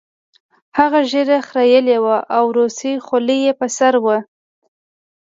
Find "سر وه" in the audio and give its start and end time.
3.77-4.17